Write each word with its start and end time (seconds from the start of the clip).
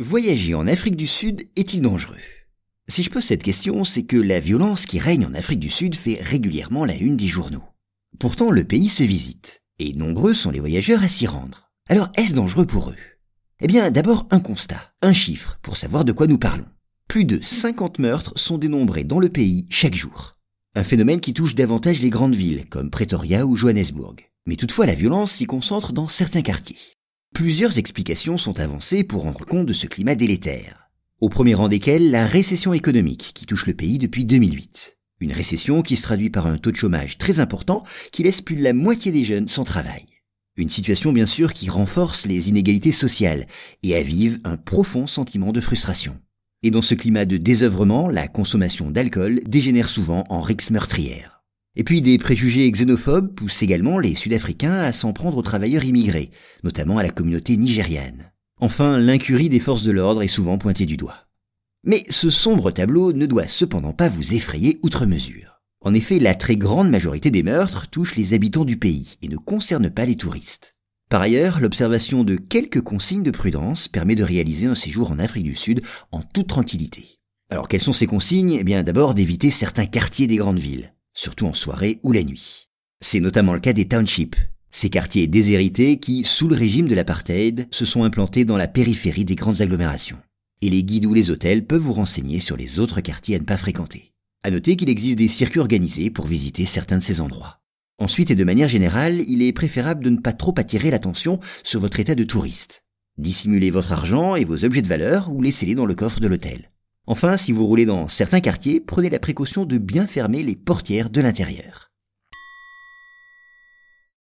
voyager 0.00 0.54
en 0.54 0.66
Afrique 0.66 0.96
du 0.96 1.06
Sud 1.06 1.46
est-il 1.56 1.82
dangereux? 1.82 2.16
Si 2.88 3.02
je 3.02 3.10
pose 3.10 3.24
cette 3.24 3.42
question, 3.42 3.84
c'est 3.84 4.04
que 4.04 4.16
la 4.16 4.40
violence 4.40 4.86
qui 4.86 4.98
règne 4.98 5.26
en 5.26 5.34
Afrique 5.34 5.60
du 5.60 5.68
Sud 5.68 5.94
fait 5.94 6.18
régulièrement 6.22 6.86
la 6.86 6.96
une 6.96 7.18
des 7.18 7.26
journaux. 7.26 7.62
Pourtant, 8.18 8.50
le 8.50 8.64
pays 8.64 8.88
se 8.88 9.02
visite, 9.02 9.62
et 9.78 9.92
nombreux 9.92 10.32
sont 10.32 10.50
les 10.50 10.58
voyageurs 10.58 11.02
à 11.02 11.08
s'y 11.08 11.26
rendre. 11.26 11.70
Alors, 11.88 12.10
est-ce 12.16 12.32
dangereux 12.32 12.66
pour 12.66 12.90
eux? 12.90 12.96
Eh 13.60 13.66
bien, 13.66 13.90
d'abord 13.90 14.26
un 14.30 14.40
constat, 14.40 14.90
un 15.02 15.12
chiffre, 15.12 15.58
pour 15.60 15.76
savoir 15.76 16.06
de 16.06 16.12
quoi 16.12 16.26
nous 16.26 16.38
parlons. 16.38 16.66
Plus 17.06 17.26
de 17.26 17.38
50 17.42 17.98
meurtres 17.98 18.32
sont 18.38 18.56
dénombrés 18.56 19.04
dans 19.04 19.20
le 19.20 19.28
pays 19.28 19.66
chaque 19.68 19.94
jour. 19.94 20.38
Un 20.74 20.84
phénomène 20.84 21.20
qui 21.20 21.34
touche 21.34 21.54
davantage 21.54 22.00
les 22.00 22.10
grandes 22.10 22.34
villes, 22.34 22.66
comme 22.70 22.90
Pretoria 22.90 23.44
ou 23.44 23.54
Johannesburg. 23.54 24.16
Mais 24.46 24.56
toutefois, 24.56 24.86
la 24.86 24.94
violence 24.94 25.32
s'y 25.32 25.44
concentre 25.44 25.92
dans 25.92 26.08
certains 26.08 26.42
quartiers. 26.42 26.78
Plusieurs 27.34 27.78
explications 27.78 28.36
sont 28.36 28.60
avancées 28.60 29.04
pour 29.04 29.22
rendre 29.22 29.46
compte 29.46 29.66
de 29.66 29.72
ce 29.72 29.86
climat 29.86 30.14
délétère. 30.14 30.90
Au 31.20 31.28
premier 31.28 31.54
rang 31.54 31.68
desquelles, 31.68 32.10
la 32.10 32.26
récession 32.26 32.74
économique 32.74 33.32
qui 33.34 33.46
touche 33.46 33.66
le 33.66 33.74
pays 33.74 33.98
depuis 33.98 34.24
2008. 34.24 34.96
Une 35.20 35.32
récession 35.32 35.82
qui 35.82 35.96
se 35.96 36.02
traduit 36.02 36.28
par 36.30 36.46
un 36.46 36.58
taux 36.58 36.70
de 36.70 36.76
chômage 36.76 37.18
très 37.18 37.40
important 37.40 37.84
qui 38.10 38.24
laisse 38.24 38.40
plus 38.40 38.56
de 38.56 38.62
la 38.62 38.72
moitié 38.72 39.12
des 39.12 39.24
jeunes 39.24 39.48
sans 39.48 39.64
travail. 39.64 40.06
Une 40.56 40.70
situation 40.70 41.12
bien 41.12 41.26
sûr 41.26 41.52
qui 41.54 41.70
renforce 41.70 42.26
les 42.26 42.48
inégalités 42.48 42.92
sociales 42.92 43.46
et 43.82 43.94
avive 43.94 44.40
un 44.44 44.56
profond 44.56 45.06
sentiment 45.06 45.52
de 45.52 45.60
frustration. 45.60 46.18
Et 46.62 46.70
dans 46.70 46.82
ce 46.82 46.94
climat 46.94 47.24
de 47.24 47.36
désœuvrement, 47.36 48.08
la 48.08 48.28
consommation 48.28 48.90
d'alcool 48.90 49.40
dégénère 49.46 49.88
souvent 49.88 50.24
en 50.28 50.40
rixes 50.40 50.70
meurtrières. 50.70 51.39
Et 51.76 51.84
puis 51.84 52.02
des 52.02 52.18
préjugés 52.18 52.70
xénophobes 52.70 53.34
poussent 53.34 53.62
également 53.62 53.98
les 53.98 54.16
Sud-Africains 54.16 54.74
à 54.74 54.92
s'en 54.92 55.12
prendre 55.12 55.38
aux 55.38 55.42
travailleurs 55.42 55.84
immigrés, 55.84 56.30
notamment 56.64 56.98
à 56.98 57.02
la 57.04 57.10
communauté 57.10 57.56
nigériane. 57.56 58.32
Enfin, 58.60 58.98
l'incurie 58.98 59.48
des 59.48 59.60
forces 59.60 59.84
de 59.84 59.92
l'ordre 59.92 60.22
est 60.22 60.28
souvent 60.28 60.58
pointée 60.58 60.84
du 60.84 60.96
doigt. 60.96 61.28
Mais 61.84 62.04
ce 62.10 62.28
sombre 62.28 62.72
tableau 62.72 63.12
ne 63.12 63.24
doit 63.24 63.48
cependant 63.48 63.92
pas 63.92 64.08
vous 64.08 64.34
effrayer 64.34 64.80
outre 64.82 65.06
mesure. 65.06 65.60
En 65.82 65.94
effet, 65.94 66.18
la 66.18 66.34
très 66.34 66.56
grande 66.56 66.90
majorité 66.90 67.30
des 67.30 67.42
meurtres 67.42 67.88
touche 67.88 68.16
les 68.16 68.34
habitants 68.34 68.66
du 68.66 68.76
pays 68.76 69.16
et 69.22 69.28
ne 69.28 69.38
concerne 69.38 69.88
pas 69.90 70.04
les 70.04 70.16
touristes. 70.16 70.74
Par 71.08 71.22
ailleurs, 71.22 71.60
l'observation 71.60 72.22
de 72.22 72.36
quelques 72.36 72.82
consignes 72.82 73.22
de 73.22 73.30
prudence 73.30 73.88
permet 73.88 74.14
de 74.14 74.24
réaliser 74.24 74.66
un 74.66 74.74
séjour 74.74 75.10
en 75.10 75.18
Afrique 75.18 75.44
du 75.44 75.54
Sud 75.54 75.82
en 76.12 76.20
toute 76.20 76.48
tranquillité. 76.48 77.18
Alors 77.48 77.66
quelles 77.66 77.80
sont 77.80 77.94
ces 77.94 78.06
consignes? 78.06 78.58
Eh 78.60 78.64
bien 78.64 78.82
d'abord 78.82 79.14
d'éviter 79.14 79.50
certains 79.50 79.86
quartiers 79.86 80.26
des 80.26 80.36
grandes 80.36 80.58
villes 80.58 80.92
surtout 81.14 81.46
en 81.46 81.54
soirée 81.54 82.00
ou 82.02 82.12
la 82.12 82.22
nuit. 82.22 82.68
C'est 83.00 83.20
notamment 83.20 83.54
le 83.54 83.60
cas 83.60 83.72
des 83.72 83.88
townships, 83.88 84.36
ces 84.70 84.90
quartiers 84.90 85.26
déshérités 85.26 85.98
qui, 85.98 86.24
sous 86.24 86.48
le 86.48 86.54
régime 86.54 86.88
de 86.88 86.94
l'apartheid, 86.94 87.66
se 87.70 87.84
sont 87.84 88.04
implantés 88.04 88.44
dans 88.44 88.56
la 88.56 88.68
périphérie 88.68 89.24
des 89.24 89.34
grandes 89.34 89.60
agglomérations. 89.60 90.18
Et 90.62 90.70
les 90.70 90.84
guides 90.84 91.06
ou 91.06 91.14
les 91.14 91.30
hôtels 91.30 91.66
peuvent 91.66 91.80
vous 91.80 91.92
renseigner 91.92 92.40
sur 92.40 92.56
les 92.56 92.78
autres 92.78 93.00
quartiers 93.00 93.36
à 93.36 93.38
ne 93.38 93.44
pas 93.44 93.56
fréquenter. 93.56 94.12
À 94.42 94.50
noter 94.50 94.76
qu'il 94.76 94.88
existe 94.88 95.18
des 95.18 95.28
circuits 95.28 95.60
organisés 95.60 96.10
pour 96.10 96.26
visiter 96.26 96.66
certains 96.66 96.98
de 96.98 97.02
ces 97.02 97.20
endroits. 97.20 97.60
Ensuite 97.98 98.30
et 98.30 98.36
de 98.36 98.44
manière 98.44 98.68
générale, 98.68 99.24
il 99.28 99.42
est 99.42 99.52
préférable 99.52 100.04
de 100.04 100.10
ne 100.10 100.18
pas 100.18 100.32
trop 100.32 100.54
attirer 100.56 100.90
l'attention 100.90 101.40
sur 101.64 101.80
votre 101.80 102.00
état 102.00 102.14
de 102.14 102.24
touriste. 102.24 102.82
Dissimulez 103.18 103.70
votre 103.70 103.92
argent 103.92 104.36
et 104.36 104.44
vos 104.44 104.64
objets 104.64 104.82
de 104.82 104.88
valeur 104.88 105.30
ou 105.30 105.42
laissez-les 105.42 105.74
dans 105.74 105.84
le 105.84 105.94
coffre 105.94 106.20
de 106.20 106.28
l'hôtel. 106.28 106.69
Enfin, 107.10 107.36
si 107.36 107.50
vous 107.50 107.66
roulez 107.66 107.86
dans 107.86 108.06
certains 108.06 108.38
quartiers, 108.38 108.78
prenez 108.78 109.10
la 109.10 109.18
précaution 109.18 109.64
de 109.64 109.78
bien 109.78 110.06
fermer 110.06 110.44
les 110.44 110.54
portières 110.54 111.10
de 111.10 111.20
l'intérieur. 111.20 111.89